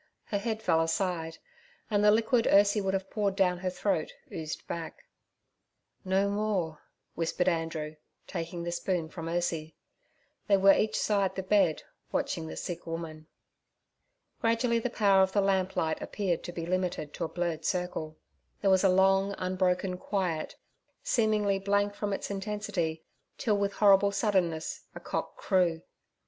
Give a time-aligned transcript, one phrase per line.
[0.23, 1.37] Her head fell aside,
[1.91, 5.05] and the liquid Ursie would have poured down her throat oozed back.
[6.03, 6.81] 'No more'
[7.13, 9.75] whispered Andrew, taking the spoon from Ursie.
[10.47, 13.27] They were each side the bed, watching the sick woman.
[14.39, 18.17] Gradually the power of the lamplight appeared to be limited to a blurred circle.
[18.61, 20.55] There was a long unbroken quiet,
[21.03, 23.03] seemingly blank from its intensity,
[23.37, 25.83] till with horrible suddenness a cock crew.